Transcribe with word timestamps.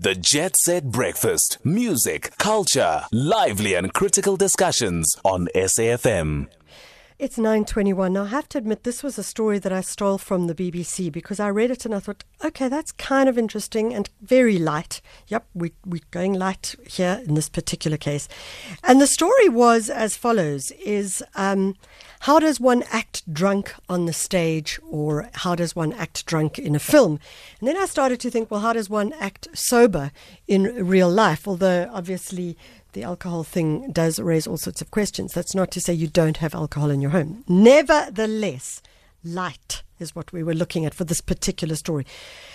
The 0.00 0.14
Jet 0.14 0.56
Set 0.56 0.84
Breakfast. 0.84 1.58
Music, 1.64 2.30
culture, 2.38 3.02
lively 3.10 3.74
and 3.74 3.92
critical 3.92 4.36
discussions 4.36 5.16
on 5.24 5.48
SAFM. 5.56 6.46
It's 7.18 7.36
9:21. 7.36 8.12
Now 8.12 8.22
I 8.22 8.26
have 8.26 8.48
to 8.50 8.58
admit 8.58 8.84
this 8.84 9.02
was 9.02 9.18
a 9.18 9.24
story 9.24 9.58
that 9.58 9.72
I 9.72 9.80
stole 9.80 10.18
from 10.18 10.46
the 10.46 10.54
BBC 10.54 11.10
because 11.10 11.40
I 11.40 11.50
read 11.50 11.72
it 11.72 11.84
and 11.84 11.92
I 11.92 11.98
thought, 11.98 12.22
okay, 12.44 12.68
that's 12.68 12.92
kind 12.92 13.28
of 13.28 13.36
interesting 13.36 13.92
and 13.92 14.08
very 14.22 14.56
light. 14.56 15.00
Yep, 15.26 15.48
we 15.52 15.72
we're 15.84 16.00
going 16.12 16.34
light 16.34 16.76
here 16.86 17.20
in 17.26 17.34
this 17.34 17.48
particular 17.48 17.96
case. 17.96 18.28
And 18.84 19.00
the 19.00 19.08
story 19.08 19.48
was 19.48 19.90
as 19.90 20.16
follows: 20.16 20.70
is 20.80 21.20
um, 21.34 21.74
how 22.20 22.38
does 22.38 22.60
one 22.60 22.84
act 22.92 23.24
drunk 23.34 23.74
on 23.88 24.06
the 24.06 24.12
stage, 24.12 24.78
or 24.88 25.28
how 25.32 25.56
does 25.56 25.74
one 25.74 25.92
act 25.94 26.24
drunk 26.24 26.56
in 26.56 26.76
a 26.76 26.78
film? 26.78 27.18
And 27.58 27.66
then 27.68 27.76
I 27.76 27.86
started 27.86 28.20
to 28.20 28.30
think, 28.30 28.48
well, 28.48 28.60
how 28.60 28.74
does 28.74 28.88
one 28.88 29.12
act 29.14 29.48
sober 29.54 30.12
in 30.46 30.86
real 30.86 31.10
life? 31.10 31.48
Although 31.48 31.90
obviously 31.92 32.56
the 32.98 33.04
alcohol 33.04 33.44
thing 33.44 33.92
does 33.92 34.18
raise 34.18 34.44
all 34.48 34.56
sorts 34.56 34.82
of 34.82 34.90
questions. 34.90 35.32
That's 35.32 35.54
not 35.54 35.70
to 35.70 35.80
say 35.80 35.92
you 35.92 36.08
don't 36.08 36.38
have 36.38 36.52
alcohol 36.52 36.90
in 36.90 37.00
your 37.00 37.12
home. 37.12 37.44
Nevertheless, 37.46 38.82
light 39.22 39.84
is 40.00 40.16
what 40.16 40.32
we 40.32 40.42
were 40.42 40.52
looking 40.54 40.84
at 40.84 40.94
for 40.94 41.04
this 41.04 41.20
particular 41.20 41.76
story. 41.76 42.04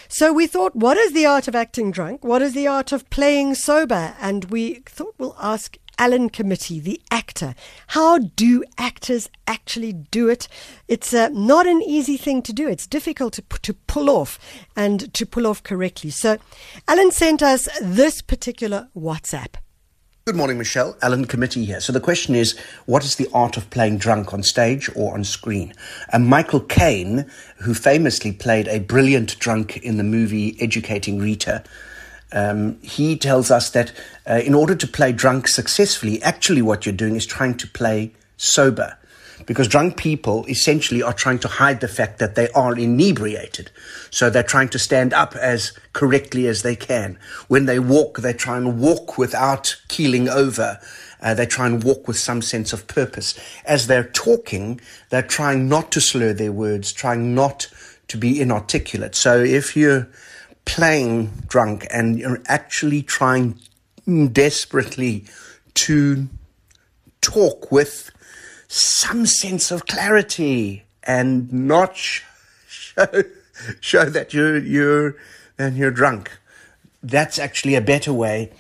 So 0.10 0.34
we 0.34 0.48
thought, 0.48 0.76
what 0.76 0.98
is 0.98 1.14
the 1.14 1.26
art 1.26 1.48
of 1.48 1.56
acting 1.56 1.92
drunk? 1.92 2.26
What 2.26 2.42
is 2.42 2.54
the 2.54 2.68
art 2.68 2.92
of 2.92 3.10
playing 3.10 3.56
sober? 3.56 4.16
And 4.20 4.46
we 4.46 4.82
thought 4.86 5.16
we'll 5.18 5.38
ask 5.40 5.78
Alan 5.98 6.30
Committie, 6.30 6.84
the 6.84 7.00
actor. 7.10 7.56
How 7.88 8.18
do 8.18 8.66
actors 8.78 9.30
actually 9.48 9.94
do 9.94 10.28
it? 10.28 10.50
It's 10.90 11.14
uh, 11.14 11.30
not 11.30 11.68
an 11.68 11.82
easy 11.82 12.18
thing 12.18 12.42
to 12.42 12.52
do. 12.52 12.68
It's 12.68 12.86
difficult 12.86 13.32
to, 13.36 13.44
to 13.62 13.74
pull 13.74 14.10
off 14.10 14.38
and 14.76 15.14
to 15.14 15.26
pull 15.26 15.48
off 15.48 15.64
correctly. 15.64 16.10
So 16.10 16.38
Alan 16.90 17.12
sent 17.12 17.42
us 17.42 17.70
this 17.82 18.22
particular 18.22 18.90
WhatsApp. 18.94 19.56
Good 20.26 20.38
morning, 20.38 20.58
Michelle. 20.58 20.96
Alan 21.02 21.28
Committie 21.28 21.66
here. 21.66 21.82
So 21.82 21.92
the 21.92 22.00
question 22.00 22.34
is, 22.34 22.58
what 22.86 23.04
is 23.04 23.18
the 23.18 23.28
art 23.34 23.58
of 23.58 23.70
playing 23.70 23.98
drunk 23.98 24.34
on 24.34 24.42
stage 24.42 24.90
or 24.96 25.14
on 25.16 25.26
screen? 25.26 25.74
And 26.14 26.28
Michael 26.28 26.62
Caine, 26.62 27.30
who 27.58 27.74
famously 27.74 28.32
played 28.32 28.70
a 28.70 28.80
brilliant 28.80 29.38
drunk 29.40 29.76
in 29.80 29.98
the 29.98 30.04
movie 30.06 30.56
Educating 30.62 31.20
Rita, 31.20 31.62
um, 32.32 32.80
he 32.80 33.18
tells 33.18 33.52
us 33.52 33.72
that 33.72 33.92
uh, 34.26 34.36
in 34.36 34.54
order 34.54 34.76
to 34.76 34.88
play 34.88 35.12
drunk 35.12 35.50
successfully, 35.50 36.24
actually 36.24 36.62
what 36.62 36.86
you're 36.86 36.96
doing 36.96 37.18
is 37.18 37.26
trying 37.26 37.58
to 37.58 37.68
play 37.68 38.14
sober 38.38 38.98
because 39.46 39.68
drunk 39.68 39.98
people 39.98 40.46
essentially 40.48 41.02
are 41.02 41.14
trying 41.14 41.40
to 41.40 41.48
hide 41.48 41.82
the 41.82 41.88
fact 41.88 42.20
that 42.20 42.36
they 42.36 42.50
are 42.50 42.78
inebriated. 42.78 43.72
So 44.10 44.30
they're 44.30 44.44
trying 44.44 44.70
to 44.70 44.80
stand 44.80 45.14
up 45.14 45.36
as 45.36 45.74
correctly 45.94 46.48
as 46.48 46.62
they 46.62 46.76
can. 46.76 47.18
When 47.48 47.66
they 47.66 47.80
walk, 47.80 48.20
they 48.20 48.34
try 48.34 48.58
and 48.58 48.80
walk 48.80 49.18
without 49.18 49.76
keeling 49.88 50.30
over. 50.30 50.80
Uh, 51.22 51.34
they 51.34 51.46
try 51.46 51.68
and 51.68 51.84
walk 51.84 52.08
with 52.08 52.18
some 52.18 52.42
sense 52.42 52.74
of 52.74 52.88
purpose. 52.88 53.40
As 53.66 53.88
they're 53.88 54.04
talking, 54.04 54.82
they're 55.10 55.22
trying 55.22 55.70
not 55.70 55.92
to 55.94 56.02
slur 56.02 56.34
their 56.34 56.52
words, 56.52 56.92
trying 56.92 57.34
not 57.34 57.68
to 58.10 58.18
be 58.18 58.40
inarticulate. 58.42 59.16
So 59.16 59.42
if 59.42 59.76
you're 59.76 60.10
playing 60.66 61.28
drunk 61.48 61.88
and 61.90 62.20
you're 62.20 62.42
actually 62.48 63.02
trying 63.02 63.60
desperately 64.32 65.26
to 65.74 66.28
talk 67.22 67.72
with 67.72 68.12
some 68.74 69.28
sense 69.28 69.70
of 69.70 69.86
clarity 69.86 70.84
and 71.04 71.52
not 71.54 71.96
show, 72.68 73.06
show 73.80 74.06
that 74.06 74.34
you're, 74.34 74.58
you're, 74.58 75.16
and 75.60 75.78
you're 75.78 75.92
drunk. 75.92 76.32
That's 77.04 77.38
actually 77.38 77.76
a 77.76 77.82
better 77.82 78.12
way 78.12 78.52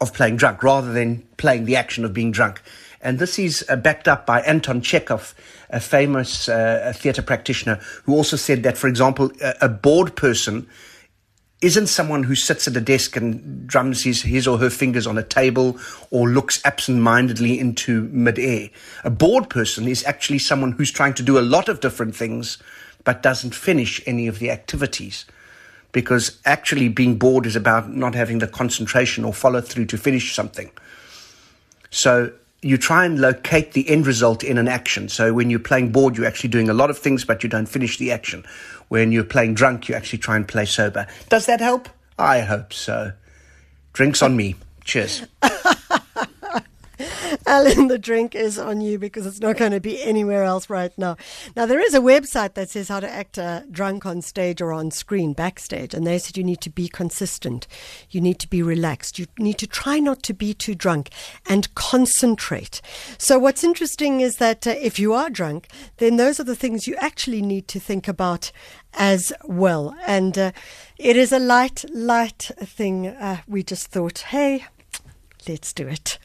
of 0.00 0.12
playing 0.12 0.36
drunk 0.36 0.62
rather 0.62 0.92
than 0.92 1.26
playing 1.38 1.64
the 1.64 1.76
action 1.76 2.04
of 2.04 2.12
being 2.12 2.32
drunk. 2.32 2.60
And 3.00 3.18
this 3.18 3.38
is 3.38 3.64
uh, 3.68 3.76
backed 3.76 4.08
up 4.08 4.26
by 4.26 4.42
Anton 4.42 4.82
Chekhov, 4.82 5.34
a 5.70 5.80
famous 5.80 6.48
uh, 6.48 6.92
theater 6.94 7.22
practitioner, 7.22 7.80
who 8.04 8.14
also 8.14 8.36
said 8.36 8.62
that, 8.64 8.76
for 8.76 8.88
example, 8.88 9.32
a, 9.42 9.54
a 9.62 9.68
bored 9.68 10.14
person 10.16 10.68
isn't 11.62 11.86
someone 11.86 12.24
who 12.24 12.34
sits 12.34 12.66
at 12.66 12.76
a 12.76 12.80
desk 12.80 13.16
and 13.16 13.66
drums 13.68 14.02
his, 14.02 14.22
his 14.22 14.48
or 14.48 14.58
her 14.58 14.68
fingers 14.68 15.06
on 15.06 15.16
a 15.16 15.22
table 15.22 15.78
or 16.10 16.28
looks 16.28 16.60
absent-mindedly 16.64 17.58
into 17.58 18.02
midair. 18.08 18.68
A 19.04 19.10
bored 19.10 19.48
person 19.48 19.86
is 19.86 20.04
actually 20.04 20.40
someone 20.40 20.72
who's 20.72 20.90
trying 20.90 21.14
to 21.14 21.22
do 21.22 21.38
a 21.38 21.40
lot 21.40 21.68
of 21.68 21.78
different 21.78 22.16
things 22.16 22.58
but 23.04 23.22
doesn't 23.22 23.54
finish 23.54 24.02
any 24.06 24.26
of 24.26 24.40
the 24.40 24.50
activities. 24.50 25.24
Because 25.92 26.38
actually 26.44 26.88
being 26.88 27.16
bored 27.16 27.46
is 27.46 27.54
about 27.54 27.90
not 27.90 28.14
having 28.14 28.38
the 28.38 28.48
concentration 28.48 29.24
or 29.24 29.32
follow 29.32 29.60
through 29.60 29.86
to 29.86 29.98
finish 29.98 30.34
something. 30.34 30.70
So 31.90 32.32
you 32.62 32.78
try 32.78 33.04
and 33.04 33.20
locate 33.20 33.72
the 33.72 33.88
end 33.88 34.06
result 34.06 34.44
in 34.44 34.56
an 34.56 34.68
action. 34.68 35.08
So 35.08 35.34
when 35.34 35.50
you're 35.50 35.58
playing 35.58 35.90
bored, 35.90 36.16
you're 36.16 36.26
actually 36.26 36.50
doing 36.50 36.68
a 36.68 36.74
lot 36.74 36.90
of 36.90 36.98
things, 36.98 37.24
but 37.24 37.42
you 37.42 37.48
don't 37.48 37.66
finish 37.66 37.98
the 37.98 38.12
action. 38.12 38.44
When 38.88 39.10
you're 39.10 39.24
playing 39.24 39.54
drunk, 39.54 39.88
you 39.88 39.96
actually 39.96 40.20
try 40.20 40.36
and 40.36 40.46
play 40.46 40.64
sober. 40.64 41.06
Does 41.28 41.46
that 41.46 41.60
help? 41.60 41.88
I 42.18 42.40
hope 42.40 42.72
so. 42.72 43.12
Drinks 43.92 44.22
on 44.22 44.36
me. 44.36 44.54
Cheers. 44.84 45.26
Alan, 47.52 47.88
the 47.88 47.98
drink 47.98 48.34
is 48.34 48.58
on 48.58 48.80
you 48.80 48.98
because 48.98 49.26
it's 49.26 49.40
not 49.40 49.58
going 49.58 49.72
to 49.72 49.80
be 49.80 50.02
anywhere 50.02 50.42
else 50.42 50.70
right 50.70 50.96
now. 50.96 51.18
Now, 51.54 51.66
there 51.66 51.80
is 51.80 51.92
a 51.92 52.00
website 52.00 52.54
that 52.54 52.70
says 52.70 52.88
how 52.88 53.00
to 53.00 53.10
act 53.10 53.38
uh, 53.38 53.60
drunk 53.70 54.06
on 54.06 54.22
stage 54.22 54.62
or 54.62 54.72
on 54.72 54.90
screen, 54.90 55.34
backstage, 55.34 55.92
and 55.92 56.06
they 56.06 56.16
said 56.16 56.38
you 56.38 56.44
need 56.44 56.62
to 56.62 56.70
be 56.70 56.88
consistent. 56.88 57.66
You 58.08 58.22
need 58.22 58.38
to 58.38 58.48
be 58.48 58.62
relaxed. 58.62 59.18
You 59.18 59.26
need 59.36 59.58
to 59.58 59.66
try 59.66 59.98
not 59.98 60.22
to 60.22 60.32
be 60.32 60.54
too 60.54 60.74
drunk 60.74 61.10
and 61.46 61.74
concentrate. 61.74 62.80
So, 63.18 63.38
what's 63.38 63.62
interesting 63.62 64.22
is 64.22 64.36
that 64.36 64.66
uh, 64.66 64.70
if 64.70 64.98
you 64.98 65.12
are 65.12 65.28
drunk, 65.28 65.68
then 65.98 66.16
those 66.16 66.40
are 66.40 66.44
the 66.44 66.56
things 66.56 66.86
you 66.86 66.96
actually 67.00 67.42
need 67.42 67.68
to 67.68 67.78
think 67.78 68.08
about 68.08 68.50
as 68.94 69.30
well. 69.44 69.94
And 70.06 70.38
uh, 70.38 70.52
it 70.96 71.18
is 71.18 71.32
a 71.32 71.38
light, 71.38 71.84
light 71.92 72.50
thing. 72.60 73.08
Uh, 73.08 73.42
we 73.46 73.62
just 73.62 73.88
thought, 73.88 74.20
hey, 74.20 74.64
let's 75.46 75.74
do 75.74 75.86
it. 75.86 76.18